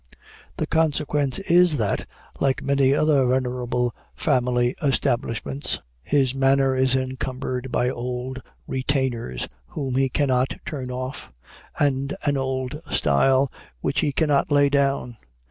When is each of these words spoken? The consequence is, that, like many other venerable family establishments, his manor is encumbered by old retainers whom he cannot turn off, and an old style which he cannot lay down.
The 0.57 0.65
consequence 0.65 1.37
is, 1.37 1.77
that, 1.77 2.07
like 2.39 2.63
many 2.63 2.91
other 2.91 3.23
venerable 3.27 3.93
family 4.15 4.73
establishments, 4.81 5.77
his 6.01 6.33
manor 6.33 6.75
is 6.75 6.95
encumbered 6.95 7.71
by 7.71 7.87
old 7.87 8.41
retainers 8.65 9.47
whom 9.67 9.93
he 9.93 10.09
cannot 10.09 10.55
turn 10.65 10.89
off, 10.89 11.31
and 11.77 12.15
an 12.23 12.35
old 12.35 12.81
style 12.91 13.51
which 13.81 13.99
he 13.99 14.11
cannot 14.11 14.49
lay 14.49 14.69
down. 14.69 15.17